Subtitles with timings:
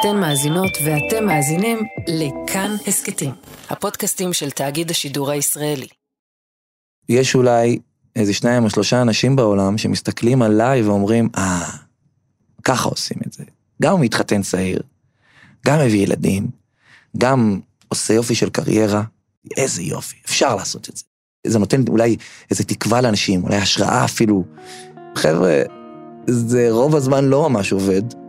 [0.00, 3.30] אתן מאזינות ואתם מאזינים לכאן הסכתים,
[3.70, 5.86] הפודקאסטים של תאגיד השידור הישראלי.
[7.08, 7.78] יש אולי
[8.16, 11.68] איזה שניים או שלושה אנשים בעולם שמסתכלים עליי ואומרים, אה,
[12.64, 13.44] ככה עושים את זה.
[13.82, 14.80] גם הוא מתחתן צעיר,
[15.66, 16.46] גם מביא ילדים,
[17.18, 19.02] גם עושה יופי של קריירה,
[19.56, 21.04] איזה יופי, אפשר לעשות את זה.
[21.46, 22.16] זה נותן אולי
[22.50, 24.44] איזה תקווה לאנשים, אולי השראה אפילו.
[25.14, 25.62] חבר'ה,
[26.26, 28.27] זה רוב הזמן לא ממש עובד.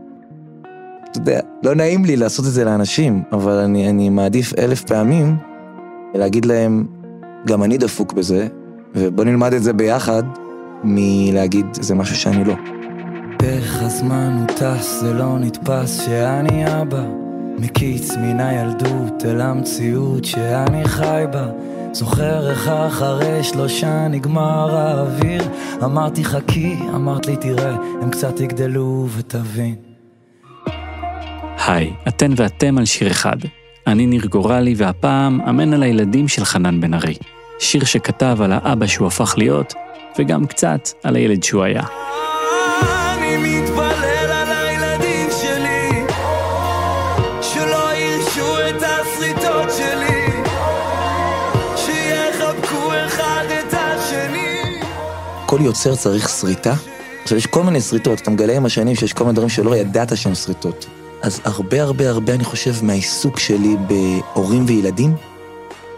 [1.11, 5.35] אתה יודע, לא נעים לי לעשות את זה לאנשים, אבל אני, אני מעדיף אלף פעמים
[6.13, 6.85] להגיד להם,
[7.47, 8.47] גם אני דפוק בזה,
[8.95, 10.23] ובוא נלמד את זה ביחד,
[10.83, 12.53] מלהגיד, זה משהו שאני לא.
[13.43, 17.05] איך הזמן הוא טס, זה לא נתפס שאני אבא.
[17.59, 21.47] מקיץ מן הילדות אל המציאות שאני חי בה.
[21.91, 25.43] זוכר איך אחרי שלושה נגמר האוויר.
[25.83, 29.88] אמרתי חכי, אמרת לי תראה, הם קצת יגדלו ותבין
[31.69, 33.37] היי, אתן ואתם על שיר אחד.
[33.87, 37.15] אני ניר גורלי, והפעם אמן על הילדים של חנן בן ארי.
[37.59, 39.73] שיר שכתב על האבא שהוא הפך להיות,
[40.19, 41.83] וגם קצת על הילד שהוא היה.
[55.45, 56.73] כל יוצר צריך שריטה.
[57.23, 60.17] עכשיו, יש כל מיני שריטות, אתה מגלה עם השנים שיש כל מיני דברים שלא ידעת
[60.17, 60.85] שהם שריטות.
[61.21, 65.15] אז הרבה הרבה הרבה, אני חושב, מהעיסוק שלי בהורים וילדים,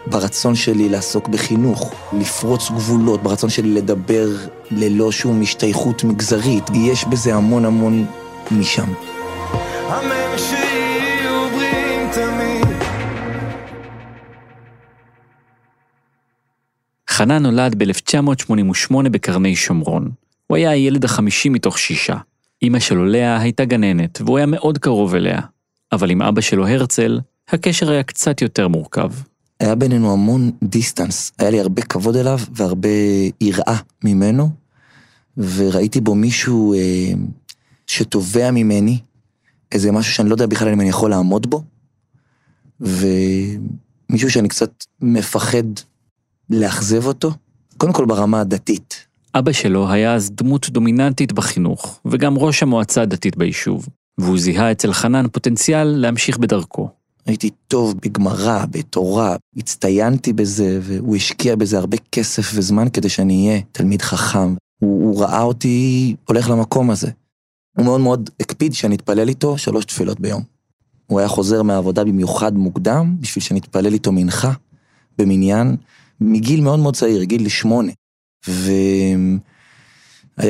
[0.06, 4.28] ברצון שלי לעסוק בחינוך, לפרוץ גבולות, ברצון שלי לדבר
[4.70, 8.06] ללא שום השתייכות מגזרית, יש בזה המון המון
[8.50, 8.92] משם.
[9.88, 12.76] אמן שיהיו בריאים תמיד
[17.10, 20.10] חנן נולד ב-1988 בקרני שומרון.
[20.46, 22.16] הוא היה הילד החמישי מתוך שישה.
[22.62, 25.40] אמא שלו לאה הייתה גננת, והוא היה מאוד קרוב אליה.
[25.92, 29.10] אבל עם אבא שלו הרצל, הקשר היה קצת יותר מורכב.
[29.60, 32.88] היה בינינו המון דיסטנס, היה לי הרבה כבוד אליו והרבה
[33.40, 34.50] יראה ממנו,
[35.36, 37.12] וראיתי בו מישהו אה,
[37.86, 38.98] שתובע ממני,
[39.72, 41.62] איזה משהו שאני לא יודע בכלל אם אני יכול לעמוד בו,
[42.80, 45.62] ומישהו שאני קצת מפחד
[46.50, 47.32] לאכזב אותו,
[47.76, 49.06] קודם כל ברמה הדתית.
[49.34, 53.88] אבא שלו היה אז דמות דומיננטית בחינוך, וגם ראש המועצה הדתית ביישוב,
[54.18, 56.88] והוא זיהה אצל חנן פוטנציאל להמשיך בדרכו.
[57.26, 63.60] הייתי טוב בגמרא, בתורה, הצטיינתי בזה, והוא השקיע בזה הרבה כסף וזמן כדי שאני אהיה
[63.72, 64.54] תלמיד חכם.
[64.78, 67.10] הוא, הוא ראה אותי הולך למקום הזה.
[67.76, 70.42] הוא מאוד מאוד הקפיד שאני אתפלל איתו שלוש תפילות ביום.
[71.06, 74.52] הוא היה חוזר מהעבודה במיוחד מוקדם, בשביל שאני אתפלל איתו מנחה,
[75.18, 75.76] במניין,
[76.20, 77.92] מגיל מאוד מאוד צעיר, גיל שמונה.
[78.48, 79.36] והיה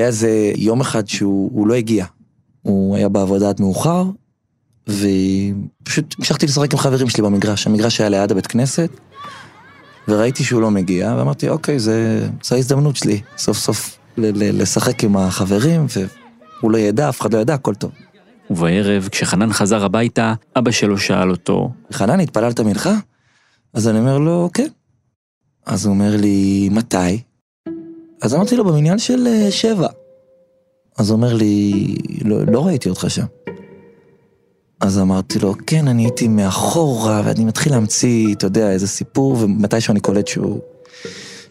[0.06, 2.06] איזה יום אחד שהוא הוא לא הגיע.
[2.62, 4.04] הוא היה בעבודה עד מאוחר,
[4.88, 8.91] ופשוט המשכתי לשחק עם חברים שלי במגרש, המגרש היה ליד הבית כנסת,
[10.08, 15.04] וראיתי שהוא לא מגיע, ואמרתי, אוקיי, זה, זו ההזדמנות שלי, סוף סוף ל- ל- לשחק
[15.04, 15.86] עם החברים,
[16.60, 17.91] והוא לא ידע, אף אחד לא ידע, הכל טוב.
[18.50, 22.94] ובערב, כשחנן חזר הביתה, אבא שלו שאל אותו, חנן, התפללת מנחה?
[23.75, 24.69] אז אני אומר לו, כן.
[25.66, 27.20] אז הוא אומר לי, מתי?
[28.22, 29.88] אז אמרתי לו, במניין של אה, שבע.
[30.98, 33.24] אז הוא אומר לי, לא, לא ראיתי אותך שם.
[34.80, 39.92] אז אמרתי לו, כן, אני הייתי מאחורה, ואני מתחיל להמציא, אתה יודע, איזה סיפור, ומתישהו
[39.92, 40.60] אני קולט שהוא...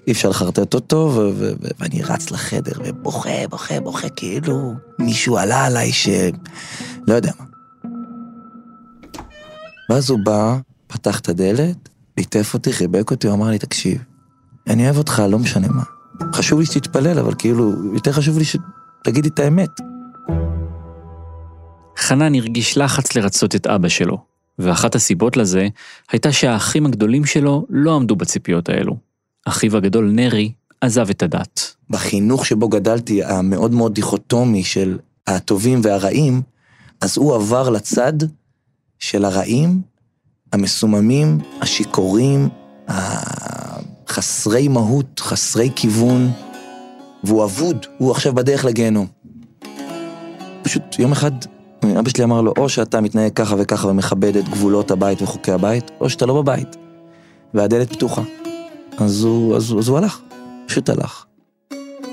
[0.07, 5.37] אי אפשר לחרטט אותו, ו- ו- ו- ואני רץ לחדר, ובוכה, בוכה, בוכה, כאילו מישהו
[5.37, 6.09] עלה עליי ש...
[7.07, 7.45] לא יודע מה.
[9.89, 10.57] ואז הוא בא,
[10.87, 14.03] פתח את הדלת, ליטף אותי, חיבק אותי, הוא אמר לי, תקשיב,
[14.67, 15.83] אני אוהב אותך, לא משנה מה.
[16.33, 19.69] חשוב לי שתתפלל, אבל כאילו, יותר חשוב לי שתגיד לי את האמת.
[21.97, 24.17] חנן הרגיש לחץ לרצות את אבא שלו,
[24.59, 25.67] ואחת הסיבות לזה
[26.11, 28.97] הייתה שהאחים הגדולים שלו לא עמדו בציפיות האלו.
[29.45, 30.51] אחיו הגדול נרי
[30.81, 31.75] עזב את הדת.
[31.89, 36.41] בחינוך שבו גדלתי, המאוד מאוד דיכוטומי של הטובים והרעים,
[37.01, 38.13] אז הוא עבר לצד
[38.99, 39.81] של הרעים,
[40.53, 42.49] המסוממים, השיכורים,
[44.11, 46.31] החסרי מהות, חסרי כיוון,
[47.23, 49.07] והוא אבוד, הוא עכשיו בדרך לגיהנום.
[50.61, 51.31] פשוט יום אחד,
[51.99, 55.91] אבא שלי אמר לו, או שאתה מתנהג ככה וככה ומכבד את גבולות הבית וחוקי הבית,
[55.99, 56.75] או שאתה לא בבית,
[57.53, 58.21] והדלת פתוחה.
[58.97, 60.19] אז הוא, אז, אז הוא הלך,
[60.67, 61.25] פשוט הלך.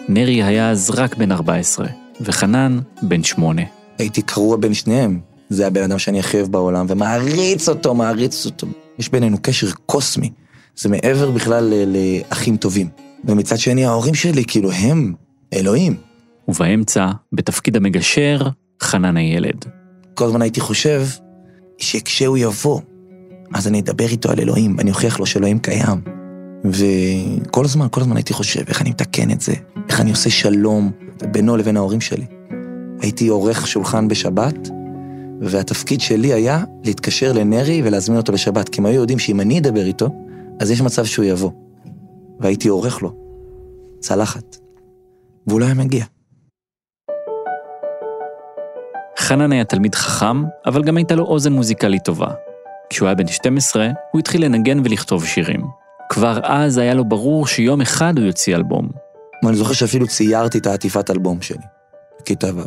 [0.09, 1.87] נרי היה אז רק בן 14,
[2.21, 3.63] וחנן בן 8.
[3.99, 5.21] הייתי קרוע בין שניהם.
[5.49, 8.67] זה הבן אדם שאני הכי אוהב בעולם, ומעריץ אותו, מעריץ אותו.
[8.99, 10.31] יש בינינו קשר קוסמי.
[10.79, 12.89] זה מעבר בכלל לאחים טובים.
[13.25, 15.15] ומצד שני, ההורים שלי, כאילו, הם
[15.53, 15.97] אלוהים.
[16.49, 18.49] ובאמצע, בתפקיד המגשר,
[18.83, 19.65] חנן הילד.
[20.15, 21.03] כל הזמן הייתי חושב
[21.79, 22.81] שכשהוא יבוא,
[23.55, 26.01] אז אני אדבר איתו על אלוהים, ואני אוכיח לו שאלוהים קיים.
[26.65, 29.55] וכל הזמן, כל הזמן הייתי חושב איך אני מתקן את זה,
[29.89, 30.91] איך אני עושה שלום
[31.33, 32.25] בינו לבין ההורים שלי.
[33.01, 34.69] הייתי עורך שולחן בשבת,
[35.41, 39.87] והתפקיד שלי היה להתקשר לנרי ולהזמין אותו לשבת, כי הם היו יודעים שאם אני אדבר
[39.87, 40.11] איתו,
[40.61, 41.51] אז יש מצב שהוא יבוא.
[42.41, 43.13] והייתי עורך לו
[44.01, 44.57] צלחת,
[45.47, 46.05] והוא לא היה מגיע.
[49.19, 52.29] חנן היה תלמיד חכם, אבל גם הייתה לו אוזן מוזיקלית טובה.
[52.91, 55.65] כשהוא היה בן 12, הוא התחיל לנגן ולכתוב שירים.
[56.09, 58.89] כבר אז היה לו ברור שיום אחד הוא יוציא אלבום.
[59.47, 61.65] אני זוכר שאפילו ציירתי את העטיפת אלבום שלי,
[62.21, 62.61] בכיתה ו',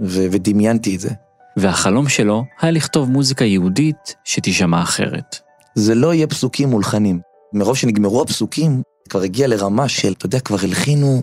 [0.00, 1.10] ו- ודמיינתי את זה.
[1.56, 5.47] והחלום שלו היה לכתוב מוזיקה יהודית שתישמע אחרת.
[5.78, 7.20] זה לא יהיה פסוקים מולחנים.
[7.52, 11.22] מרוב שנגמרו הפסוקים, כבר הגיע לרמה של, אתה יודע, כבר הלחינו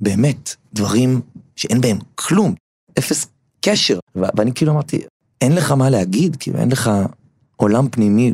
[0.00, 1.20] באמת דברים
[1.56, 2.54] שאין בהם כלום,
[2.98, 3.26] אפס
[3.60, 3.98] קשר.
[4.14, 5.00] ואני כאילו אמרתי,
[5.40, 6.90] אין לך מה להגיד, כאילו אין לך
[7.56, 8.32] עולם פנימי.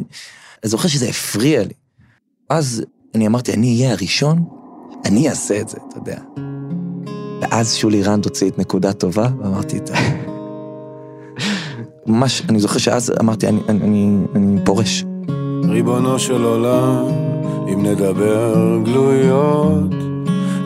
[0.63, 1.75] אני זוכר שזה הפריע לי.
[2.51, 2.83] אז
[3.15, 4.45] אני אמרתי, אני אהיה הראשון,
[5.05, 6.21] אני אעשה את זה, אתה יודע.
[7.41, 9.95] ואז שולי רנד הוציא את נקודה טובה, ואמרתי, אתה...
[12.07, 15.05] ממש, אני זוכר שאז אמרתי, אני, אני, אני, אני פורש.
[15.69, 17.07] ריבונו של עולם,
[17.73, 19.95] אם נדבר גלויות,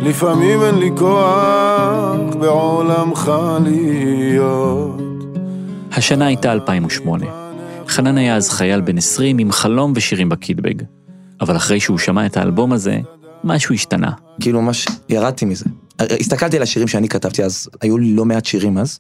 [0.03, 3.33] לפעמים אין לי כוח בעולמך
[3.65, 5.01] להיות.
[5.93, 7.27] השנה הייתה 2008.
[7.89, 10.83] חנן היה אז חייל בן 20 עם חלום ושירים בקידבג.
[11.41, 12.99] אבל אחרי שהוא שמע את האלבום הזה,
[13.45, 14.11] משהו השתנה.
[14.41, 15.65] כאילו ממש ירדתי מזה.
[15.99, 18.99] הסתכלתי על השירים שאני כתבתי אז, היו לי לא מעט שירים אז,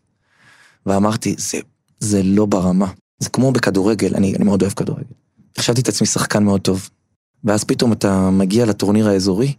[0.87, 1.58] ואמרתי, זה,
[1.98, 2.87] זה לא ברמה.
[3.19, 5.25] זה כמו בכדורגל, אני, אני מאוד אוהב כדורגל.
[5.58, 6.91] חשבתי את עצמי שחקן מאוד טוב.
[7.44, 9.53] ואז פתאום אתה מגיע לטורניר האזורי,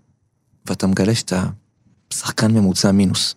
[0.66, 1.44] ואתה מגלה שאתה
[2.14, 3.36] שחקן ממוצע מינוס.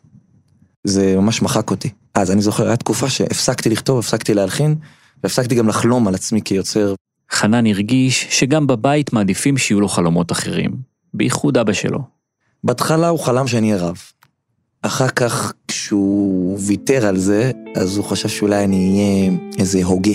[0.85, 1.91] זה ממש מחק אותי.
[2.15, 4.75] אז אני זוכר, הייתה תקופה שהפסקתי לכתוב, הפסקתי להלחין,
[5.23, 6.95] והפסקתי גם לחלום על עצמי כיוצר.
[7.31, 10.77] חנן הרגיש שגם בבית מעדיפים שיהיו לו חלומות אחרים,
[11.15, 11.99] בייחוד אבא שלו.
[12.65, 13.99] בהתחלה הוא חלם שאני אהיה רב.
[14.83, 20.15] אחר כך, כשהוא ויתר על זה, אז הוא חשב שאולי אני אהיה איזה הוגה,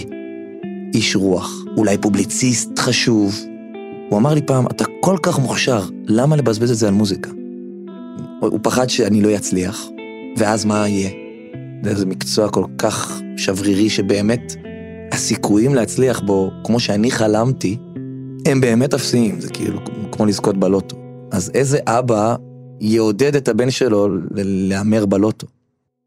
[0.96, 3.36] איש רוח, אולי פובליציסט חשוב.
[4.10, 7.30] הוא אמר לי פעם, אתה כל כך מוכשר, למה לבזבז את זה על מוזיקה?
[8.40, 9.86] הוא פחד שאני לא אצליח,
[10.38, 11.10] ואז מה יהיה?
[11.84, 14.56] זה מקצוע כל כך שברירי שבאמת
[15.12, 17.78] הסיכויים להצליח בו, כמו שאני חלמתי,
[18.48, 19.80] הם באמת אפסיים, זה כאילו
[20.12, 20.96] כמו לזכות בלוטו.
[21.32, 22.36] אז איזה אבא
[22.82, 25.48] יעודד את הבן שלו להמר בלוטו?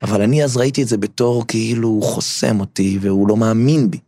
[0.02, 3.98] אבל אני אז ראיתי את זה בתור כאילו הוא חוסם אותי והוא לא מאמין בי.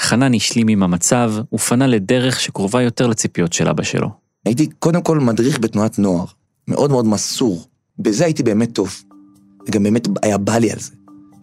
[0.00, 4.08] חנן השלים עם המצב ופנה לדרך שקרובה יותר לציפיות של אבא שלו.
[4.46, 6.24] הייתי קודם כל מדריך בתנועת נוער,
[6.68, 7.64] מאוד מאוד מסור.
[7.98, 9.02] בזה הייתי באמת טוב.
[9.68, 10.92] וגם באמת היה בא לי על זה.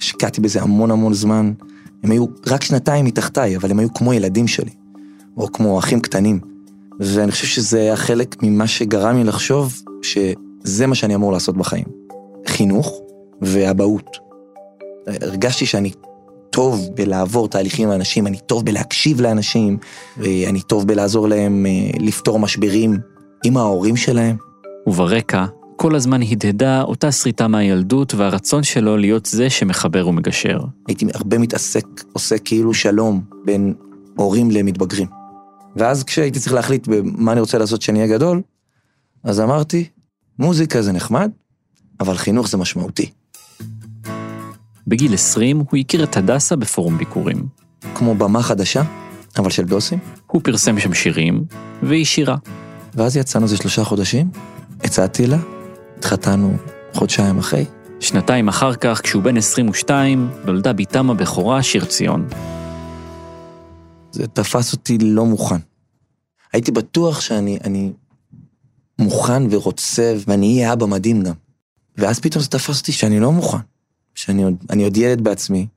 [0.01, 1.53] השקעתי בזה המון המון זמן.
[2.03, 4.71] הם היו רק שנתיים מתחתיי, אבל הם היו כמו ילדים שלי.
[5.37, 6.39] או כמו אחים קטנים.
[6.99, 11.85] ואני חושב שזה היה חלק ממה שגרם לי לחשוב שזה מה שאני אמור לעשות בחיים.
[12.47, 13.01] חינוך
[13.41, 14.17] ואבהות.
[15.07, 15.91] הרגשתי שאני
[16.51, 19.77] טוב בלעבור תהליכים עם אנשים, אני טוב בלהקשיב לאנשים,
[20.17, 22.97] ואני טוב בלעזור להם אה, לפתור משברים
[23.45, 24.35] עם ההורים שלהם.
[24.87, 25.45] וברקע,
[25.75, 30.59] כל הזמן הדהדה אותה שריטה מהילדות והרצון שלו להיות זה שמחבר ומגשר.
[30.87, 33.73] הייתי הרבה מתעסק, עושה כאילו שלום בין
[34.15, 35.07] הורים למתבגרים.
[35.75, 38.41] ואז כשהייתי צריך להחליט במה אני רוצה לעשות כשאני אהיה גדול,
[39.23, 39.87] אז אמרתי,
[40.39, 41.31] מוזיקה זה נחמד,
[41.99, 43.11] אבל חינוך זה משמעותי.
[44.91, 47.47] בגיל 20 הוא הכיר את הדסה בפורום ביקורים.
[47.95, 48.83] כמו במה חדשה,
[49.37, 49.99] אבל של דוסים.
[50.27, 51.43] הוא פרסם שם שירים,
[51.83, 52.35] והיא שירה.
[52.93, 54.29] ואז יצאנו איזה שלושה חודשים,
[54.83, 55.37] הצעתי לה,
[55.97, 56.57] התחתנו
[56.93, 57.65] חודשיים אחרי.
[57.99, 62.27] שנתיים אחר כך, כשהוא בן 22, נולדה בתם הבכורה שיר ציון.
[64.11, 65.59] זה תפס אותי לא מוכן.
[66.53, 67.91] הייתי בטוח שאני אני
[68.99, 71.33] מוכן ורוצה, ואני אהיה אבא מדהים גם.
[71.97, 73.71] ואז פתאום זה תפס אותי שאני לא מוכן.
[74.15, 75.67] שאני עוד, עוד ילד בעצמי,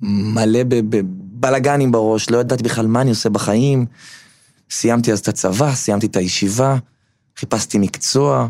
[0.00, 3.86] מלא בבלאגנים בראש, לא ידעתי בכלל מה אני עושה בחיים.
[4.70, 6.76] סיימתי אז את הצבא, סיימתי את הישיבה,
[7.36, 8.48] חיפשתי מקצוע,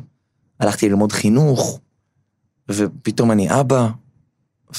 [0.60, 1.80] הלכתי ללמוד חינוך,
[2.70, 3.88] ופתאום אני אבא,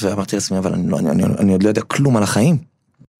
[0.01, 2.57] ואמרתי לעצמי, אבל אני, לא, אני, אני, אני עוד לא יודע כלום על החיים.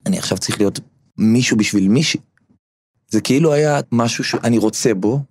[0.06, 0.80] אני עכשיו צריך להיות
[1.18, 2.20] מישהו בשביל מישהי.
[3.08, 5.24] זה כאילו היה משהו שאני רוצה בו,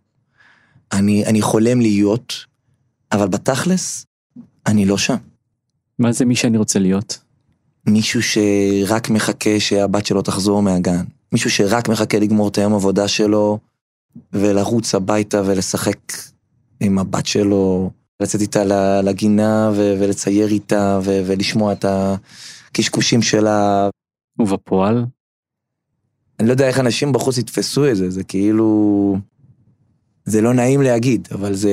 [0.92, 2.34] אני, אני חולם להיות,
[3.12, 4.06] אבל בתכלס,
[4.66, 5.16] אני לא שם.
[5.98, 7.18] מה זה מי שאני רוצה להיות?
[7.86, 11.04] מישהו שרק מחכה שהבת שלו תחזור מהגן.
[11.32, 13.58] מישהו שרק מחכה לגמור את היום עבודה שלו,
[14.32, 15.98] ולרוץ הביתה ולשחק
[16.80, 17.90] עם הבת שלו,
[18.20, 18.64] לצאת איתה
[19.02, 23.88] לגינה ולצייר איתה ולשמוע את הקשקושים שלה.
[24.38, 25.04] ובפועל?
[26.40, 29.16] אני לא יודע איך אנשים בחוץ יתפסו את זה, זה כאילו...
[30.24, 31.70] זה לא נעים להגיד, אבל זה...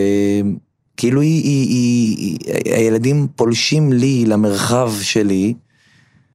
[0.97, 5.53] כאילו היא, היא, היא, היא, הילדים פולשים לי למרחב שלי,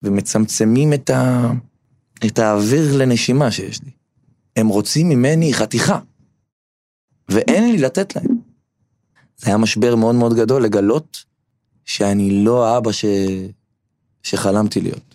[0.02, 1.50] ומצמצמים את, ה,
[2.26, 3.90] את האוויר לנשימה שיש לי.
[4.56, 5.98] הם רוצים ממני חתיכה,
[7.28, 8.38] ואין לי לתת להם.
[9.36, 11.24] זה היה משבר מאוד מאוד גדול לגלות
[11.84, 13.04] שאני לא האבא ש...
[14.22, 15.14] שחלמתי להיות.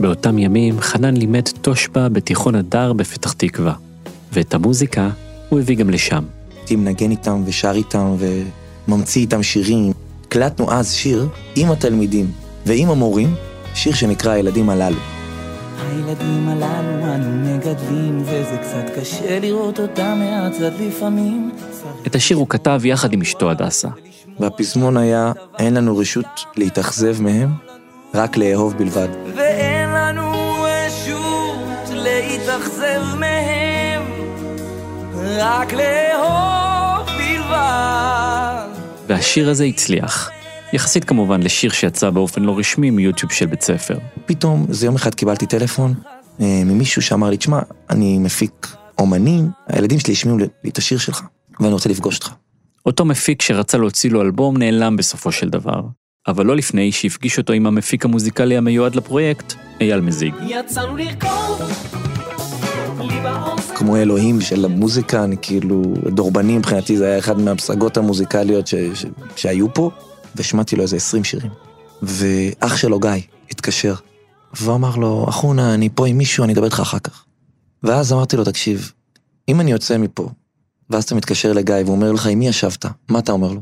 [0.00, 3.74] באותם ימים חנן לימד תושבע בתיכון הדר בפתח תקווה,
[4.32, 5.10] ואת המוזיקה
[5.50, 6.24] הוא הביא גם לשם.
[6.56, 8.14] הייתי מנגן איתם ושר איתם
[8.88, 9.92] וממציא איתם שירים.
[10.26, 12.30] הקלטנו אז שיר עם התלמידים
[12.66, 13.34] ועם המורים,
[13.74, 14.96] שיר שנקרא הילדים הללו.
[15.90, 21.50] הילדים הללו אנו מגדלים, וזה קצת קשה לראות אותם מהצד לפעמים.
[22.06, 23.88] את השיר הוא כתב יחד עם אשתו הדסה.
[24.40, 26.26] והפזמון היה, אין לנו רשות
[26.56, 27.50] להתאכזב מהם,
[28.14, 29.08] רק לאהוב בלבד.
[29.36, 33.29] ואין לנו רשות להתאכזב מהם,
[35.40, 38.68] רק לאהוב בלבד.
[39.06, 40.30] והשיר הזה הצליח.
[40.72, 43.98] יחסית כמובן לשיר שיצא באופן לא רשמי מיוטיוב של בית ספר.
[44.26, 45.94] פתאום, איזה יום אחד קיבלתי טלפון
[46.40, 48.66] אה, ממישהו שאמר לי, תשמע, אני מפיק
[48.98, 51.22] אומנים, הילדים שלי השמיעו לי את השיר שלך,
[51.60, 52.32] ואני רוצה לפגוש אותך.
[52.86, 55.80] אותו מפיק שרצה להוציא לו אלבום נעלם בסופו של דבר,
[56.28, 60.34] אבל לא לפני שהפגיש אותו עם המפיק המוזיקלי המיועד לפרויקט, אייל מזיג.
[60.46, 61.60] יצאנו לרקוד,
[63.00, 63.29] לי באוזן.
[63.80, 69.04] כמו אלוהים של המוזיקה, אני כאילו, דורבני מבחינתי זה היה אחד מהפסגות המוזיקליות ש, ש,
[69.36, 69.90] שהיו פה,
[70.34, 71.50] והשמעתי לו איזה 20 שירים.
[72.02, 73.10] ואח שלו גיא
[73.50, 73.94] התקשר,
[74.60, 77.24] ואמר לו, אחונה, אני פה עם מישהו, אני אדבר איתך אחר כך.
[77.82, 78.92] ואז אמרתי לו, תקשיב,
[79.48, 80.28] אם אני יוצא מפה,
[80.90, 82.84] ואז אתה מתקשר לגיא והוא אומר לך, עם מי ישבת?
[83.08, 83.60] מה אתה אומר לו?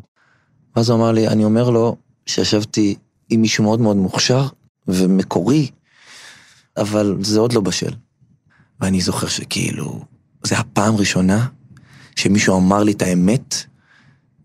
[0.76, 1.96] ואז הוא אמר לי, אני אומר לו
[2.26, 2.94] שישבתי
[3.30, 4.46] עם מישהו מאוד מאוד מוכשר
[4.88, 5.70] ומקורי,
[6.76, 7.92] אבל זה עוד לא בשל.
[8.80, 10.04] ואני זוכר שכאילו,
[10.42, 11.46] זה הפעם ראשונה
[12.16, 13.54] שמישהו אמר לי את האמת,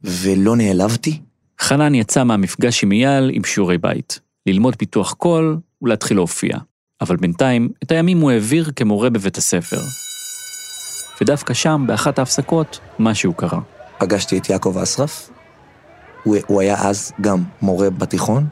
[0.04, 1.22] ולא נעלבתי.
[1.62, 6.58] חנן יצא מהמפגש עם אייל עם שיעורי בית, ללמוד פיתוח קול ולהתחיל להופיע.
[7.02, 9.80] אבל בינתיים, את הימים הוא העביר כמורה בבית הספר.
[11.22, 13.60] ודווקא שם, באחת ההפסקות, משהו קרה.
[13.98, 15.30] פגשתי את יעקב אסרף,
[16.24, 18.48] הוא, הוא היה אז גם מורה בתיכון,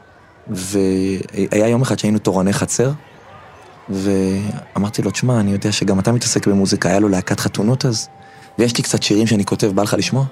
[0.48, 2.90] והיה יום אחד שהיינו תורני חצר,
[3.88, 8.08] ואמרתי לו, תשמע, אני יודע שגם אתה מתעסק במוזיקה, היה לו להקת חתונות אז,
[8.58, 10.24] ויש לי קצת שירים שאני כותב, בא לך לשמוע?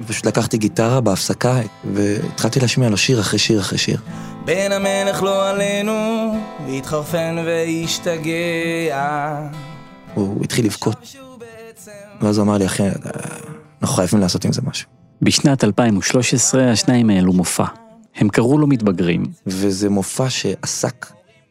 [0.00, 1.60] ופשוט לקחתי גיטרה בהפסקה,
[1.94, 4.00] והתחלתי להשמיע לו שיר אחרי שיר אחרי שיר.
[4.44, 5.92] בן המלך לא עלינו,
[6.66, 9.40] והתחרפן והשתגע.
[10.14, 11.16] הוא התחיל לבכות,
[12.20, 12.82] ואז הוא אמר לי, אחי,
[13.82, 14.88] אנחנו חייבים לעשות עם זה משהו.
[15.22, 17.64] בשנת 2013 השניים העלו מופע.
[18.16, 21.06] הם קראו לו מתבגרים, וזה מופע שעסק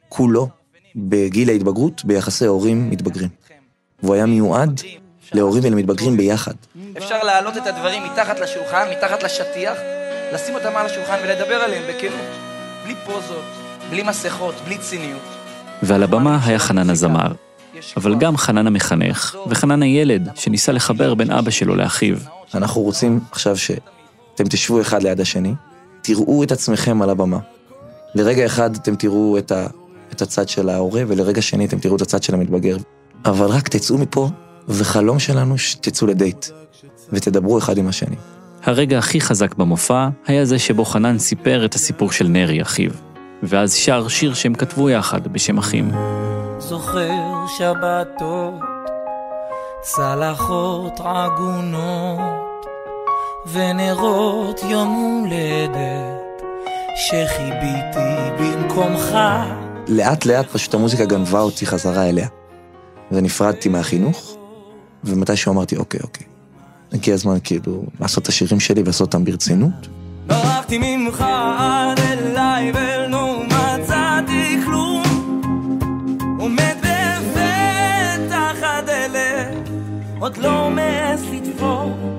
[0.09, 0.49] כולו
[0.97, 3.29] בגיל ההתבגרות ביחסי הורים מתבגרים.
[4.03, 4.81] והוא היה מיועד
[5.33, 6.53] להורים ולמתבגרים ביחד.
[6.97, 9.77] אפשר להעלות את הדברים מתחת לשולחן, מתחת לשטיח,
[10.33, 12.27] לשים אותם על השולחן ולדבר עליהם בכנות.
[12.83, 13.45] בלי פוזות,
[13.89, 15.21] בלי מסכות, בלי ציניות.
[15.83, 17.31] ועל הבמה היה חנן הזמר,
[17.97, 22.17] אבל גם חנן המחנך, וחנן הילד שניסה לחבר בין אבא שלו לאחיו.
[22.55, 25.53] אנחנו רוצים עכשיו שאתם תשבו אחד ליד השני,
[26.01, 27.39] תראו את עצמכם על הבמה.
[28.15, 29.67] לרגע אחד אתם תראו את, ה,
[30.11, 32.77] את הצד של ההורה, ולרגע שני אתם תראו את הצד של המתבגר.
[33.25, 34.29] אבל רק תצאו מפה,
[34.67, 36.45] וחלום שלנו שתצאו לדייט,
[37.13, 38.15] ותדברו אחד עם השני.
[38.63, 42.91] הרגע הכי חזק במופע היה זה שבו חנן סיפר את הסיפור של נרי, אחיו.
[43.43, 45.91] ואז שר שיר שהם כתבו יחד בשם אחים.
[46.59, 48.53] זוכר שבתות,
[49.81, 52.65] צלחות עגונות,
[53.51, 56.41] ונרות יום הולדת,
[56.95, 59.17] שחיביתי במקומך.
[59.87, 62.27] לאט לאט פשוט המוזיקה גנבה אותי חזרה אליה.
[63.11, 64.37] ונפרדתי מהחינוך,
[65.03, 66.27] ומתישהו אמרתי, אוקיי, אוקיי.
[66.93, 69.87] הגיע הזמן כאילו לעשות את השירים שלי ולעשות אותם ברצינות.
[70.27, 71.21] ברחתי ממך
[71.57, 75.03] עד אליי ולא מצאתי כלום
[76.39, 79.69] עומד בפתח הדלת
[80.19, 82.17] עוד לא מעז לדפוק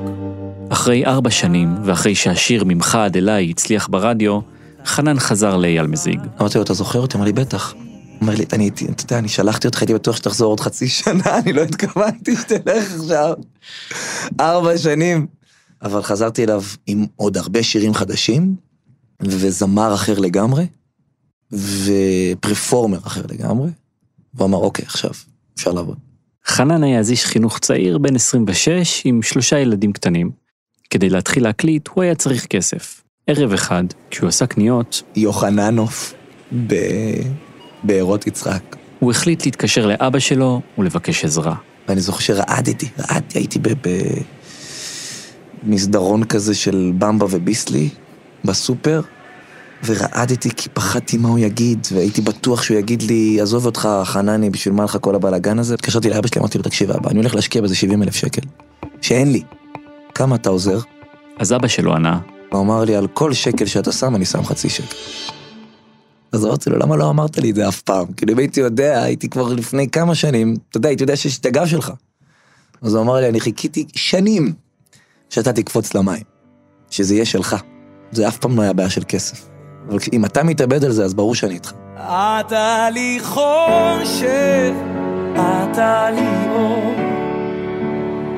[0.69, 4.41] אחרי ארבע שנים, ואחרי שהשיר ממך עד אליי הצליח ברדיו,
[4.89, 6.21] חנן חזר לאייל מזיג.
[6.41, 7.17] אמרתי לו, אתה זוכר אותי?
[7.17, 7.75] אמר לי, בטח.
[8.21, 11.39] אומר לי, אני, הייתי- אתה יודע, אני שלחתי אותך, הייתי בטוח שתחזור עוד חצי שנה,
[11.39, 13.35] אני לא התכוונתי שתלך עכשיו.
[14.41, 15.27] ארבע שנים.
[15.83, 18.57] אבל חזרתי אליו עם עוד הרבה שירים חדשים,
[19.23, 20.67] וזמר אחר לגמרי,
[21.53, 23.71] ופרפורמר אחר לגמרי.
[24.35, 25.11] והוא אמר, אוקיי, עכשיו,
[25.57, 25.99] אפשר לעבוד.
[26.47, 30.31] חנן היה אז איש חינוך צעיר, בן 26, עם שלושה ילדים קטנים.
[30.91, 33.03] כדי להתחיל להקליט, הוא היה צריך כסף.
[33.31, 36.15] ערב אחד, כשהוא עשה קניות, יוחננוף,
[37.85, 38.77] בבארות יצחק.
[38.99, 41.55] הוא החליט להתקשר לאבא שלו ולבקש עזרה.
[41.89, 43.59] ואני זוכר שרעדתי, רעדתי, הייתי
[45.65, 47.89] במסדרון כזה של במבה וביסלי
[48.45, 49.01] בסופר,
[49.85, 54.75] ורעדתי כי פחדתי מה הוא יגיד, והייתי בטוח שהוא יגיד לי, עזוב אותך, חנני, בשביל
[54.75, 55.75] מה לך כל הבלאגן הזה?
[55.75, 58.43] התקשרתי לאבא שלי, אמרתי לו, תקשיב אבא, אני הולך להשקיע בזה 70 אלף שקל,
[59.01, 59.43] שאין לי.
[60.15, 60.79] כמה אתה עוזר?
[61.39, 62.21] אז אבא שלו ענה,
[62.53, 64.97] הוא אמר לי, על כל שקל שאתה שם, אני שם חצי שקל.
[66.33, 68.13] אז אמרתי לו, למה לא אמרת לי את זה אף פעם?
[68.13, 71.47] כאילו, אם הייתי יודע, הייתי כבר לפני כמה שנים, אתה יודע, הייתי יודע שיש את
[71.47, 71.93] הגב שלך.
[72.83, 74.53] אז הוא אמר לי, אני חיכיתי שנים
[75.31, 76.23] שאתה תקפוץ למים,
[76.91, 77.57] שזה יהיה שלך.
[78.13, 79.49] זה אף פעם לא היה בעיה של כסף.
[79.89, 81.73] אבל אם אתה מתאבד על זה, אז ברור שאני איתך.
[81.97, 84.73] אתה לי חושך,
[85.33, 86.95] אתה לי אור,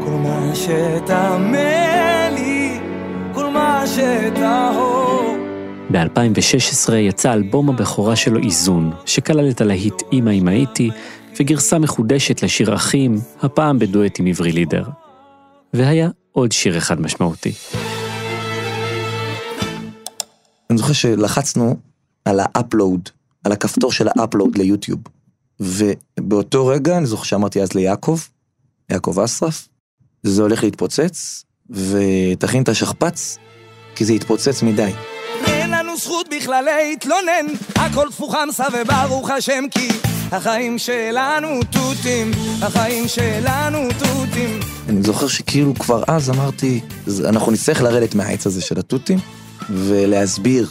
[0.04, 2.49] כל מה שתמה לי,
[3.40, 5.36] כל מה שטהור.
[5.90, 10.90] ב-2016 יצא אלבום הבכורה שלו איזון, שכלל את הלהיט "אמא אם הייתי",
[11.40, 14.84] וגרסה מחודשת לשיר אחים, הפעם בדואט עם עברי לידר.
[15.74, 17.52] והיה עוד שיר אחד משמעותי.
[20.70, 21.76] אני זוכר שלחצנו
[22.24, 23.08] על ה upload,
[23.44, 25.00] על הכפתור של ה upload ליוטיוב.
[25.60, 28.18] ובאותו רגע, אני זוכר שאמרתי אז ליעקב,
[28.90, 29.68] יעקב אסרף,
[30.22, 33.38] זה הולך להתפוצץ, ותכין את השכפ"ץ,
[33.94, 34.92] כי זה יתפוצץ מדי.
[35.46, 39.88] אין לנו זכות בכלל להתלונן, הכל תפוחמסה וברוך השם כי
[40.32, 42.30] החיים שלנו תותים,
[42.62, 44.60] החיים שלנו תותים.
[44.88, 49.18] אני זוכר שכאילו כבר אז אמרתי, "אז אנחנו נצטרך לרדת מהעץ הזה של התותים,
[49.70, 50.70] ולהסביר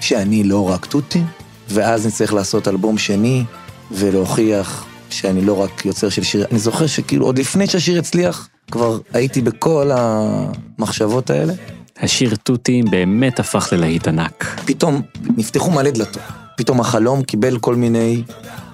[0.00, 1.26] שאני לא רק תותים,
[1.68, 3.44] ואז נצטרך לעשות אלבום שני,
[3.90, 6.46] ולהוכיח שאני לא רק יוצר של שיר.
[6.50, 11.52] אני זוכר שכאילו עוד לפני שהשיר הצליח, כבר הייתי בכל המחשבות האלה.
[12.00, 14.60] השיר תותים באמת הפך ללהיט ענק.
[14.66, 15.02] פתאום
[15.36, 16.22] נפתחו מלא דלתות.
[16.56, 18.22] פתאום החלום קיבל כל מיני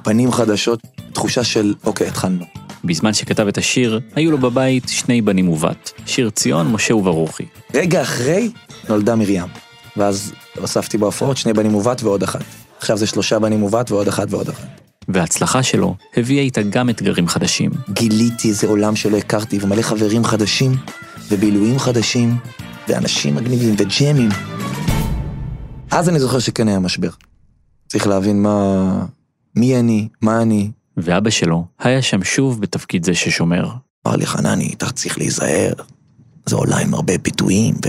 [0.03, 0.81] פנים חדשות,
[1.13, 2.45] תחושה של אוקיי, התחלנו.
[2.85, 7.45] בזמן שכתב את השיר, היו לו בבית שני בנים ובת, שיר ציון, משה וברוכי.
[7.75, 8.51] רגע אחרי
[8.89, 9.45] נולדה מרים,
[9.97, 12.45] ואז הוספתי בהופעות שני בנים ובת ועוד אחת.
[12.79, 14.84] עכשיו זה שלושה בנים ובת ועוד אחת ועוד אחת.
[15.09, 17.71] וההצלחה שלו הביאה איתה גם אתגרים חדשים.
[17.91, 20.73] גיליתי איזה עולם שלא הכרתי, ומלא חברים חדשים,
[21.29, 22.37] ובילויים חדשים,
[22.89, 24.29] ואנשים מגניבים, וג'מים.
[25.91, 27.11] אז אני זוכר שכן היה משבר.
[27.89, 29.07] צריך להבין מה...
[29.57, 30.71] מי אני, מה אני.
[30.97, 33.71] ואבא שלו היה שם שוב בתפקיד זה ששומר.
[34.07, 35.73] אמר לי, חנני, אתה צריך להיזהר,
[36.47, 37.89] זה עולה עם הרבה פיתויים, ו...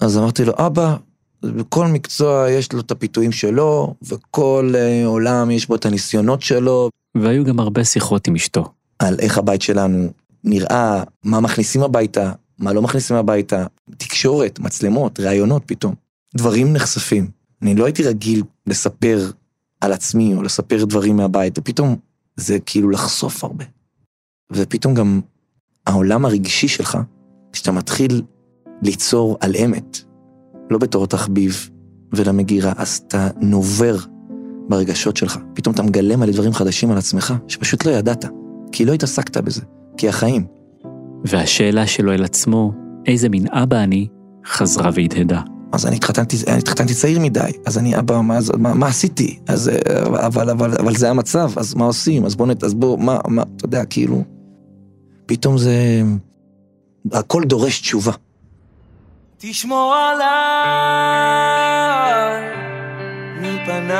[0.00, 0.96] אז אמרתי לו, אבא,
[1.44, 6.90] בכל מקצוע יש לו את הפיתויים שלו, וכל אה, עולם יש בו את הניסיונות שלו,
[7.14, 8.72] והיו גם הרבה שיחות עם אשתו.
[8.98, 10.12] על איך הבית שלנו
[10.44, 15.94] נראה, מה מכניסים הביתה, מה לא מכניסים הביתה, תקשורת, מצלמות, ראיונות פתאום.
[16.36, 17.30] דברים נחשפים.
[17.62, 19.30] אני לא הייתי רגיל לספר
[19.80, 21.96] על עצמי או לספר דברים מהבית, ופתאום
[22.36, 23.64] זה כאילו לחשוף הרבה.
[24.52, 25.20] ופתאום גם
[25.86, 26.98] העולם הרגשי שלך,
[27.52, 28.22] כשאתה מתחיל
[28.82, 29.98] ליצור על אמת,
[30.72, 31.70] לא בתור תחביב
[32.12, 33.96] ולמגירה, אז אתה נובר
[34.68, 35.38] ברגשות שלך.
[35.54, 38.24] פתאום אתה מגלה מלא דברים חדשים על עצמך, שפשוט לא ידעת,
[38.72, 39.62] כי לא התעסקת בזה,
[39.96, 40.44] כי החיים.
[41.24, 42.72] והשאלה שלו אל עצמו,
[43.06, 44.08] איזה מין אבא אני,
[44.46, 45.40] חזרה והדהדה.
[45.72, 49.38] אז אני התחתנתי, אני התחתנתי צעיר מדי, אז אני אבא, מה, מה, מה עשיתי?
[49.48, 52.24] אז, אה, אבל, אבל, אבל זה המצב, אז מה עושים?
[52.24, 52.64] אז בוא נת...
[52.64, 54.22] אז בוא, מה, מה, אתה יודע, כאילו...
[55.26, 56.02] פתאום זה...
[57.12, 58.12] הכל דורש תשובה.
[59.44, 60.22] תשמור עליי
[63.40, 63.98] מפניי,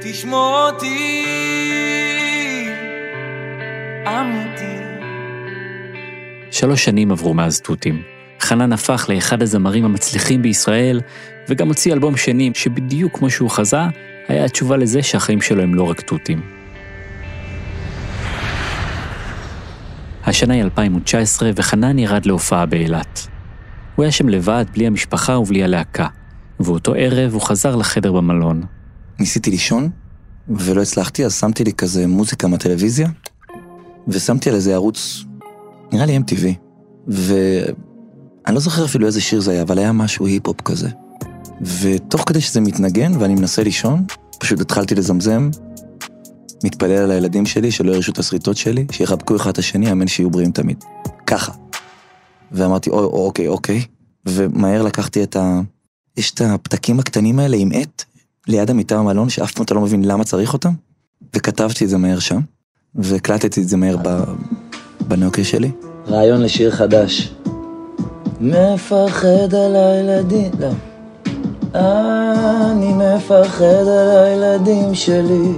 [0.00, 1.24] תשמור אותי
[4.06, 4.76] אמיתי.
[6.50, 8.02] שלוש שנים עברו מאז תותים.
[8.40, 11.00] חנן הפך לאחד הזמרים המצליחים בישראל,
[11.48, 13.80] וגם הוציא אלבום שני שבדיוק כמו שהוא חזה,
[14.28, 16.63] היה התשובה לזה שהחיים שלו הם לא רק תותים.
[20.26, 23.26] השנה היא 2019 וחנן ירד להופעה באילת.
[23.96, 26.06] הוא היה שם לבד, בלי המשפחה ובלי הלהקה,
[26.60, 28.62] ואותו ערב הוא חזר לחדר במלון.
[29.20, 29.90] ניסיתי לישון,
[30.48, 33.08] ולא הצלחתי, אז שמתי לי כזה מוזיקה מהטלוויזיה,
[34.08, 35.24] ושמתי על איזה ערוץ,
[35.92, 36.44] נראה לי MTV,
[37.08, 40.88] ואני לא זוכר אפילו איזה שיר זה היה, אבל היה משהו היפ-הופ כזה.
[41.80, 44.04] ותוך כדי שזה מתנגן ואני מנסה לישון,
[44.40, 45.50] פשוט התחלתי לזמזם,
[46.64, 50.30] מתפלל על הילדים שלי, שלא ירשו את השריטות שלי, שיחבקו אחד את השני, אמן שיהיו
[50.30, 50.84] בריאים תמיד.
[51.26, 51.52] ככה.
[52.52, 53.82] ואמרתי, "או- או- אוקיי, אוקיי,
[54.28, 55.60] ומהר לקחתי את ה...
[56.16, 58.04] יש את הפתקים הקטנים האלה עם עט,
[58.48, 60.72] ליד המיטה במלון, שאף פעם אתה לא מבין למה צריך אותם,
[61.36, 62.40] וכתבתי את זה מהר שם,
[62.94, 64.24] והקלטתי את זה מהר ב...
[65.08, 65.70] בנוקיה שלי.
[66.08, 67.34] רעיון לשיר חדש.
[68.40, 70.70] מפחד על הילדים, לא.
[71.74, 75.52] אני מפחד על הילדים שלי,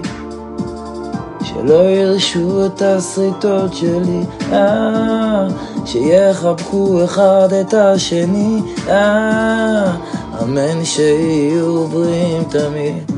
[1.62, 4.20] שלא ירשו את השריטות שלי,
[4.52, 5.48] אה,
[5.86, 9.96] שיחבקו אחד את השני, אה,
[10.42, 13.12] אמן שיהיו בריאים תמיד.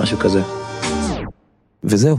[0.00, 0.42] משהו כזה.
[1.84, 2.18] וזהו,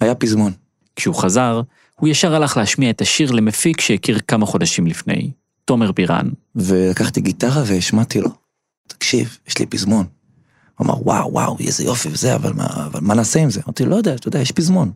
[0.00, 0.52] היה פזמון.
[0.96, 1.60] כשהוא חזר,
[2.00, 5.30] הוא ישר הלך להשמיע את השיר למפיק שהכיר כמה חודשים לפני,
[5.64, 6.28] תומר בירן.
[6.56, 8.30] ולקחתי גיטרה והשמעתי לו,
[8.86, 10.06] תקשיב, יש לי פזמון.
[10.78, 13.60] הוא אמר, וואו, וואו, איזה יופי וזה, אבל מה, אבל מה נעשה עם זה?
[13.66, 14.90] אמרתי, לא יודע, אתה יודע, יש פזמון.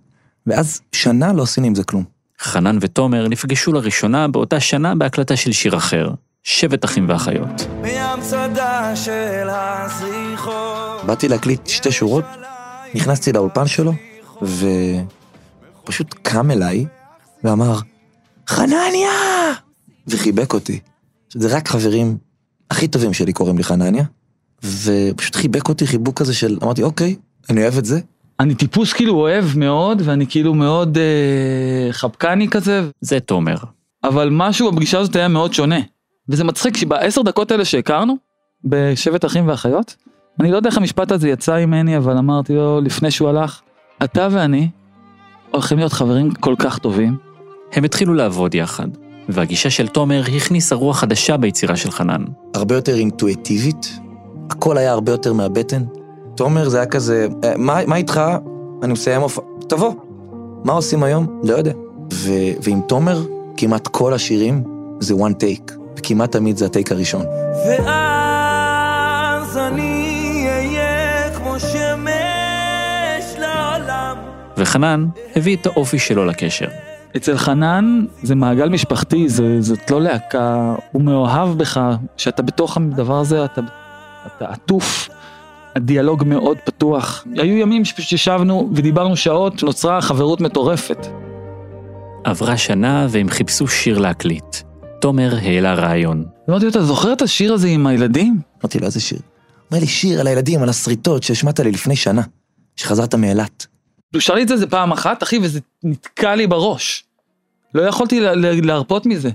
[0.46, 2.04] ואז שנה לא עשינו עם זה כלום.
[2.40, 6.10] חנן ותומר נפגשו לראשונה באותה שנה בהקלטה של שיר אחר,
[6.42, 7.66] שבט אחים ואחיות.
[7.82, 11.04] מהמצדה של הזריחות.
[11.06, 12.24] באתי להקליט שתי שורות,
[12.94, 13.92] נכנסתי לאולפן שלו,
[15.82, 16.86] ופשוט קם אליי
[17.44, 17.78] ואמר,
[18.48, 19.10] חנניה!
[20.06, 20.80] וחיבק אותי.
[21.34, 22.18] זה רק חברים
[22.70, 24.04] הכי טובים שלי קוראים לי חנניה,
[24.64, 27.16] ופשוט חיבק אותי חיבוק כזה של, אמרתי, אוקיי,
[27.50, 28.00] אני אוהב את זה.
[28.40, 33.56] אני טיפוס כאילו אוהב מאוד, ואני כאילו מאוד אה, חבקני כזה, זה תומר.
[34.04, 35.80] אבל משהו בפגישה הזאת היה מאוד שונה.
[36.28, 38.16] וזה מצחיק שבעשר דקות האלה שהכרנו,
[38.64, 39.96] בשבט אחים ואחיות,
[40.40, 43.60] אני לא יודע איך המשפט הזה יצא ממני, אבל אמרתי לו לפני שהוא הלך,
[44.04, 44.68] אתה ואני
[45.50, 47.16] הולכים להיות חברים כל כך טובים.
[47.72, 48.88] הם התחילו לעבוד יחד,
[49.28, 52.24] והגישה של תומר הכניסה רוח חדשה ביצירה של חנן.
[52.54, 53.98] הרבה יותר אינטואיטיבית,
[54.50, 55.82] הכל היה הרבה יותר מהבטן.
[56.34, 58.20] תומר זה היה כזה, "אה, מה, מה איתך?
[58.82, 59.92] אני מסיים הופעה, תבוא.
[60.64, 61.40] מה עושים היום?
[61.44, 61.72] לא יודע.
[62.12, 62.30] ו,
[62.62, 63.22] ועם תומר,
[63.56, 64.64] כמעט כל השירים
[65.00, 67.24] זה one take, וכמעט תמיד זה הטייק הראשון.
[67.68, 71.74] ואז אני אהיה כמו שמש
[73.38, 74.16] לעולם.
[74.56, 75.06] וחנן
[75.36, 76.66] הביא את האופי שלו לקשר.
[77.16, 81.80] אצל חנן זה מעגל משפחתי, זה, זאת לא להקה, הוא מאוהב בך,
[82.16, 83.60] שאתה בתוך הדבר הזה, אתה,
[84.26, 85.08] אתה עטוף,
[85.76, 87.24] הדיאלוג מאוד פתוח.
[87.36, 91.06] היו ימים שפשוט ישבנו ודיברנו שעות, נוצרה חברות מטורפת.
[92.24, 94.56] עברה שנה והם חיפשו שיר להקליט.
[95.00, 96.24] תומר העלה רעיון.
[96.50, 98.40] אמרתי לו, אתה זוכר את השיר הזה עם הילדים?
[98.62, 99.18] אמרתי לו, איזה שיר?
[99.18, 99.26] הוא
[99.70, 102.22] אומר לי, שיר על הילדים, על השריטות שהשמעת לי לפני שנה,
[102.76, 103.66] שחזרת מאילת.
[104.14, 107.04] הוא שר לי את זה איזה פעם אחת, אחי, וזה נתקע לי בראש.
[107.74, 109.30] לא יכולתי לה- לה- להרפות מזה.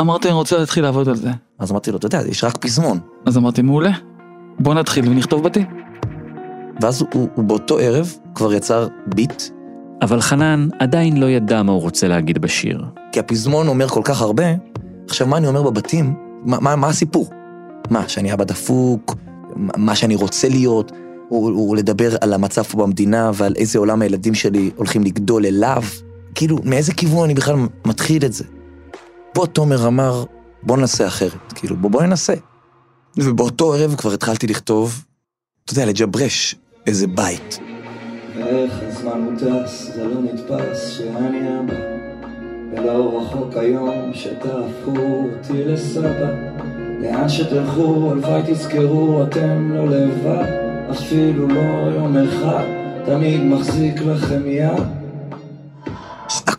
[0.00, 1.30] אמרתי, אני רוצה להתחיל לעבוד על זה.
[1.58, 2.98] אז אמרתי לו, אתה יודע, יש רק פזמון.
[3.26, 3.90] אז אמרתי, מעולה,
[4.60, 5.66] בוא נתחיל ונכתוב בתים.
[6.80, 9.42] ואז הוא, הוא, באותו ערב כבר יצר ביט,
[10.02, 12.84] אבל חנן עדיין לא ידע מה הוא רוצה להגיד בשיר.
[13.12, 14.44] כי הפזמון אומר כל כך הרבה,
[15.06, 16.14] עכשיו מה אני אומר בבתים?
[16.44, 17.30] מה, מה, מה הסיפור?
[17.90, 19.14] מה, שאני אבא דפוק?
[19.56, 20.92] מה מה שאני רוצה להיות?
[21.28, 25.82] הוא, הוא לדבר על המצב פה במדינה ועל איזה עולם הילדים שלי הולכים לגדול אליו?
[26.34, 28.44] כאילו, מאיזה כיוון אני בכלל מתחיל את זה?
[29.32, 30.24] פה תומר אמר,
[30.62, 32.34] בוא ננסה אחרת, כאילו, בוא, בוא ננסה.
[33.16, 35.04] ובאותו ערב כבר התחלתי לכתוב,
[35.64, 36.54] אתה יודע, לג'ברש
[36.86, 37.58] איזה בית.
[38.36, 41.74] איך הזמן הוא טס, זה לא נתפס שאני אבא
[42.72, 46.30] ולא רחוק היום שתהפכו אותי לסבא
[47.00, 50.46] לאן שתלכו, הלוואי תזכרו, אתם לא לבד
[50.90, 52.64] אפילו לא יום אחד,
[53.06, 54.98] תמיד מחזיק לכם יד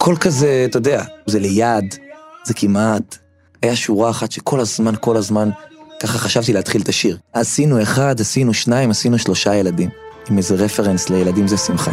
[0.10, 1.96] הכל כזה, אתה יודע, זה ליד,
[2.46, 3.18] זה כמעט.
[3.62, 5.50] היה שורה אחת שכל הזמן, כל הזמן,
[6.00, 7.18] ככה חשבתי להתחיל את השיר.
[7.34, 9.90] עשינו אחד, עשינו שניים, עשינו שלושה ילדים.
[10.30, 11.92] עם איזה רפרנס לילדים זה שמחה.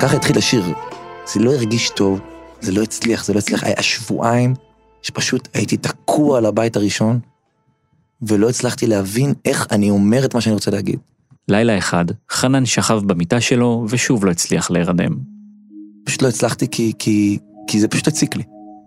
[0.00, 0.64] ככה התחיל השיר.
[1.34, 2.20] זה לא הרגיש טוב,
[2.60, 3.64] זה לא הצליח, זה לא הצליח.
[3.64, 4.54] היה שבועיים
[5.02, 7.20] שפשוט הייתי תקוע על הבית הראשון,
[8.22, 10.98] ולא הצלחתי להבין איך אני אומר את מה שאני רוצה להגיד.
[11.48, 15.37] לילה אחד, חנן שכב במיטה שלו ושוב לא הצליח להירדם.
[16.08, 18.42] פשוט לא הצלחתי כי, כי, כי זה פשוט הציק לי.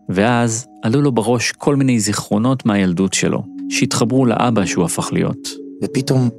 [0.09, 5.49] ואז עלו לו בראש כל מיני זיכרונות מהילדות שלו, שהתחברו לאבא שהוא הפך להיות.
[5.83, 6.29] ופתאום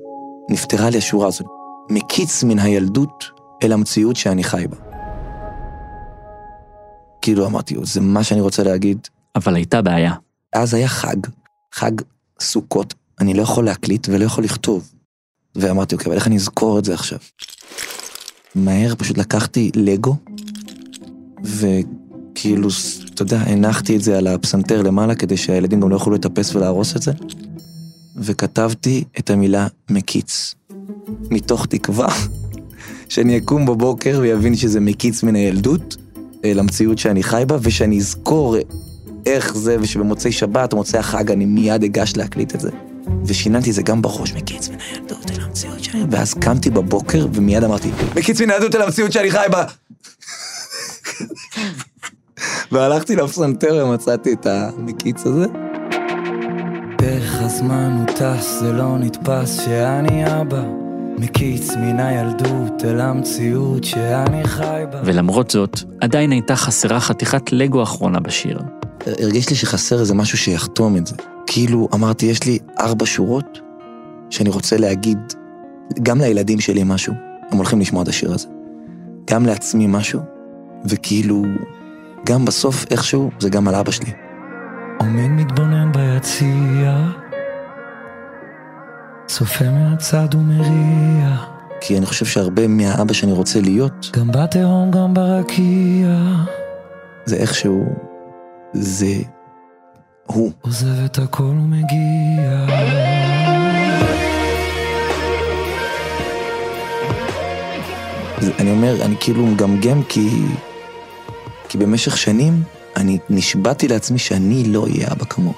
[0.51, 1.47] נפתרה לי השורה הזאת.
[1.91, 3.25] מקיץ מן הילדות
[3.63, 4.77] אל המציאות שאני חי בה.
[7.23, 8.99] כאילו אמרתי, זה מה שאני רוצה להגיד.
[9.37, 10.15] אבל הייתה בעיה.
[10.53, 11.17] אז היה חג,
[11.73, 11.93] חג
[12.41, 14.93] סוכות, אני לא יכול להקליט ולא יכול לכתוב.
[15.55, 17.19] ואמרתי, אוקיי, אבל איך אני אזכור את זה עכשיו?
[18.55, 20.17] מהר פשוט לקחתי לגו,
[21.45, 22.69] וכאילו,
[23.15, 26.97] אתה יודע, הנחתי את זה על הפסנתר למעלה כדי שהילדים גם לא יוכלו לטפס ולהרוס
[26.97, 27.13] את זה,
[28.17, 30.55] וכתבתי את המילה מקיץ,
[31.31, 32.09] מתוך תקווה
[33.09, 35.97] שאני אקום בבוקר ויבין שזה מקיץ מן הילדות
[36.45, 38.57] אל המציאות שאני חי בה, ושאני אזכור
[39.27, 42.71] איך זה, ושבמוצאי שבת מוצאי החג אני מיד אגש להקליט את זה.
[43.25, 46.05] ושיננתי את זה גם בראש, מקיץ מן הילדות אל המציאות שאני...
[46.11, 49.65] ואז קמתי בבוקר ומיד אמרתי, מקיץ מן הילדות אל המציאות שאני חי בה.
[52.73, 55.47] והלכתי לפסנתר ומצאתי את המקיץ הזה.
[57.03, 60.63] איך הזמן הוא טס, זה לא נתפס שאני אבא.
[61.19, 65.01] מקיץ מן הילדות אל המציאות שאני חי בה.
[65.05, 68.61] ולמרות זאת, עדיין הייתה חסרה חתיכת לגו אחרונה בשיר.
[69.07, 71.17] הרגיש לי שחסר איזה משהו שיחתום את זה.
[71.47, 73.61] כאילו, אמרתי, יש לי ארבע שורות
[74.31, 75.19] שאני רוצה להגיד
[76.03, 77.15] גם לילדים שלי משהו,
[77.51, 78.49] הם הולכים לשמוע את השיר הזה.
[79.31, 80.21] גם לעצמי משהו,
[80.85, 81.43] וכאילו,
[82.27, 84.13] גם בסוף איכשהו זה גם על אבא שלי.
[85.01, 87.09] עומד מתבונן ביציע,
[89.27, 91.37] צופה מהצד ומריע,
[91.81, 96.09] כי אני חושב שהרבה מהאבא שאני רוצה להיות, גם בתהום גם ברקיע,
[97.25, 97.85] זה איכשהו,
[98.73, 99.15] זה
[100.27, 100.53] הוא.
[100.61, 102.67] עוזב את הכל ומגיע.
[108.59, 110.29] אני אומר, אני כאילו מגמגם כי...
[111.73, 112.63] כי במשך שנים
[112.97, 115.55] אני נשבעתי לעצמי שאני לא אהיה אבא כמוהו.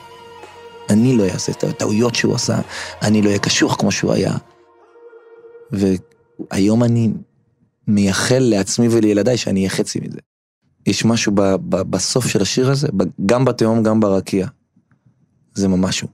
[0.90, 2.60] אני לא אעשה את הטעויות שהוא עשה,
[3.02, 4.32] אני לא אהיה קשוח כמו שהוא היה.
[5.70, 7.10] והיום אני
[7.88, 10.18] מייחל לעצמי ולילדיי שאני אהיה חצי מזה.
[10.86, 12.88] יש משהו ב, ב, בסוף של השיר הזה,
[13.26, 14.46] גם בתהום, גם ברקיע.
[15.54, 16.10] זה ממש הוא.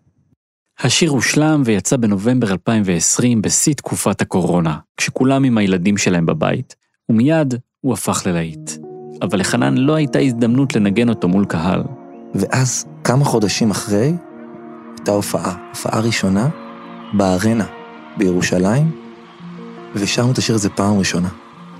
[0.79, 6.77] השיר הושלם ויצא בנובמבר 2020 בשיא תקופת הקורונה, כשכולם עם הילדים שלהם בבית,
[7.11, 8.90] ומיד הוא הפך ללהיט.
[9.23, 11.83] אבל לחנן לא הייתה הזדמנות לנגן אותו מול קהל.
[12.35, 14.13] ואז, כמה חודשים אחרי,
[14.99, 16.49] הייתה הופעה, הופעה ראשונה,
[17.13, 17.65] בארנה
[18.17, 18.91] בירושלים,
[19.95, 21.29] ושרנו את השיר הזה פעם ראשונה,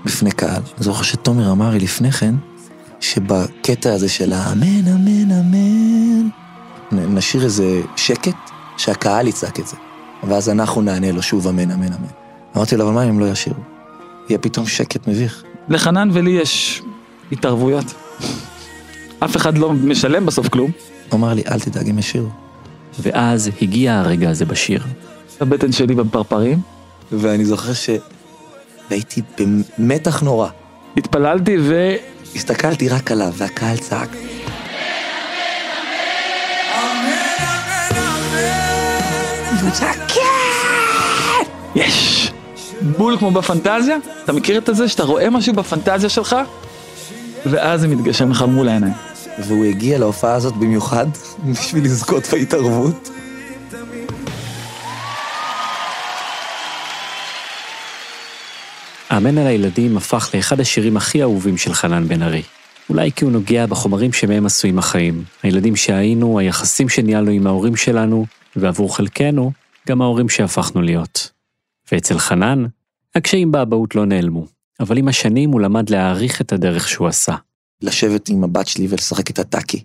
[0.05, 0.61] בפני קהל.
[0.77, 2.35] אני זוכר שתומר אמר לי לפני כן,
[2.99, 6.29] שבקטע הזה של האמן, אמן, אמן,
[7.15, 8.35] נשאיר איזה שקט,
[8.77, 9.77] שהקהל יצעק את זה.
[10.23, 12.07] ואז אנחנו נענה לו שוב אמן, אמן, אמן.
[12.55, 13.59] אמרתי לו, אבל מה אם הם לא ישירו?
[14.29, 15.43] יהיה פתאום שקט מביך.
[15.69, 16.81] לחנן ולי יש
[17.31, 17.85] התערבויות.
[19.19, 20.71] אף אחד לא משלם בסוף כלום.
[21.09, 22.29] הוא אמר לי, אל תדאג, הם ישירו.
[22.99, 24.83] ואז הגיע הרגע הזה בשיר.
[25.39, 26.59] הבטן שלי בפרפרים.
[27.11, 27.89] ואני זוכר ש...
[28.89, 29.21] והייתי
[29.77, 30.47] במתח נורא.
[30.97, 31.95] התפללתי ו...
[32.35, 34.09] הסתכלתי רק עליו, והקהל צעק.
[39.59, 40.21] והוא צעק, כן!
[41.75, 42.31] יש!
[42.81, 43.97] בול כמו בפנטזיה.
[44.23, 46.35] אתה מכיר את זה שאתה רואה משהו בפנטזיה שלך,
[47.45, 48.93] ואז זה מתגשם לך מול העיניים.
[49.39, 51.05] והוא הגיע להופעה הזאת במיוחד
[51.51, 53.09] בשביל לזכות בהתערבות.
[59.09, 62.43] האמן על הילדים הפך לאחד השירים הכי אהובים של חנן בן ארי.
[62.89, 65.23] אולי כי הוא נוגע בחומרים שמהם עשויים החיים.
[65.43, 68.25] הילדים שהיינו, היחסים שניהלנו עם ההורים שלנו,
[68.55, 69.51] ועבור חלקנו,
[69.87, 71.31] גם ההורים שהפכנו להיות.
[71.91, 72.65] ואצל חנן,
[73.15, 74.47] הקשיים באבהות לא נעלמו,
[74.81, 77.35] אבל עם השנים הוא למד להעריך את הדרך שהוא עשה.
[77.81, 79.83] לשבת עם הבת שלי ולשחק איתה טאקי.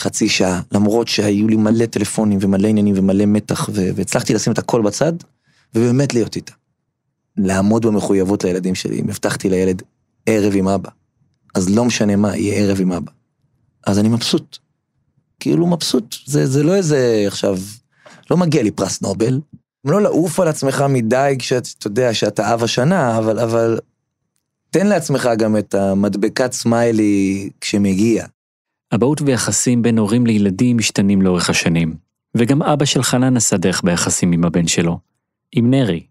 [0.00, 4.58] חצי שעה, למרות שהיו לי מלא טלפונים ומלא עניינים ומלא מתח, ו- והצלחתי לשים את
[4.58, 5.12] הכל בצד,
[5.74, 6.52] ובאמת להיות איתה.
[7.36, 9.82] לעמוד במחויבות לילדים שלי, אם הבטחתי לילד
[10.26, 10.90] ערב עם אבא,
[11.54, 13.12] אז לא משנה מה, יהיה ערב עם אבא.
[13.86, 14.58] אז אני מבסוט.
[15.40, 17.58] כאילו מבסוט, זה, זה לא איזה עכשיו,
[18.30, 19.40] לא מגיע לי פרס נובל.
[19.84, 23.78] לא לעוף על עצמך מדי כשאתה יודע שאתה אב השנה, אבל, אבל
[24.70, 28.26] תן לעצמך גם את המדבקת סמיילי כשמגיע.
[28.94, 31.94] אבהות ויחסים בין הורים לילדים משתנים לאורך השנים,
[32.34, 34.98] וגם אבא של חנן עשה דרך ביחסים עם הבן שלו,
[35.52, 36.02] עם נרי,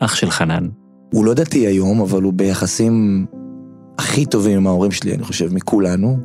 [0.00, 0.68] אח של חנן.
[1.12, 3.26] הוא לא דתי היום, אבל הוא ביחסים
[3.98, 6.18] הכי טובים עם ההורים שלי, אני חושב, מכולנו.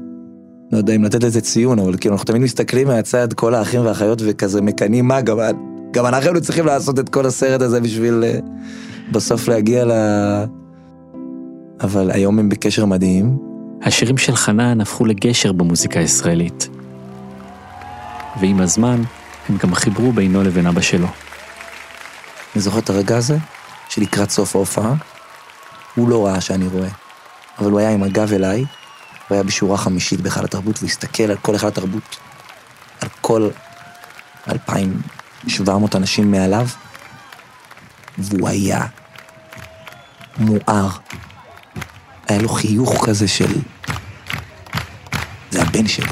[0.71, 4.21] לא יודע אם לתת לזה ציון, אבל כאילו אנחנו תמיד מסתכלים מהצד, כל האחים והאחיות,
[4.25, 5.38] וכזה מקנאים מה, גם,
[5.91, 8.49] גם אנחנו צריכים לעשות את כל הסרט הזה בשביל uh,
[9.12, 9.91] בסוף להגיע ל...
[11.82, 13.38] אבל היום הם בקשר מדהים.
[13.84, 16.70] השירים של חנן הפכו לגשר במוזיקה הישראלית.
[18.39, 19.02] ועם הזמן,
[19.50, 21.08] הם גם חיברו בינו לבין אבא שלו.
[22.56, 23.38] אני זוכר את הרגע הזה,
[23.89, 24.94] שלקראת סוף ההופעה,
[25.96, 26.89] הוא לא ראה שאני רואה,
[27.60, 31.38] אבל הוא היה עם הגב אליי, הוא היה בשורה חמישית בהיכל התרבות, והוא הסתכל על
[31.38, 32.18] כל היכל התרבות,
[33.02, 33.50] על כל
[34.48, 36.68] 2,700 אנשים מעליו,
[38.18, 38.86] והוא היה
[40.38, 40.89] מואר.
[42.30, 43.54] היה לו חיוך כזה של...
[45.52, 46.12] זה הבן שלי.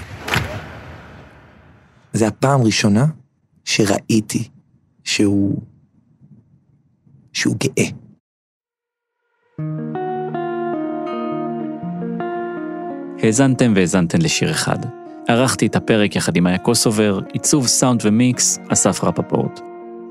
[2.13, 3.05] זה הפעם ראשונה
[3.65, 4.47] שראיתי
[5.03, 5.61] שהוא...
[7.33, 7.89] שהוא גאה.
[13.23, 14.77] האזנתם והאזנתן לשיר אחד.
[15.27, 19.59] ערכתי את הפרק יחד עם מאיה קוסובר, עיצוב סאונד ומיקס, אסף רפפורט.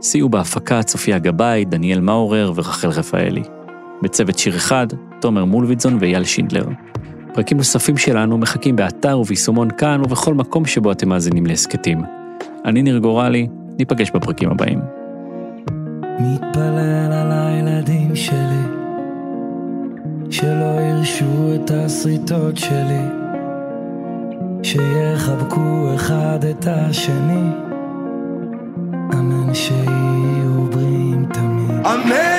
[0.03, 3.43] סייעו בהפקה צופיה גבאי, דניאל מאורר ורחל רפאלי.
[4.03, 4.87] בצוות שיר אחד,
[5.21, 6.67] תומר מולביטזון ואייל שינדלר.
[7.35, 12.03] פרקים נוספים שלנו מחכים באתר וביישומון כאן ובכל מקום שבו אתם מאזינים להסכתים.
[12.65, 13.49] אני ניר גורלי,
[13.79, 14.81] ניפגש בפרקים הבאים.
[16.21, 18.63] מתפלל על הילדים שלי,
[20.31, 23.03] שלא ירשו את השריטות שלי,
[24.63, 27.51] שיחבקו אחד את השני,
[29.15, 31.87] אמן שיהיו בריאים תמיד.
[31.87, 32.36] אמן,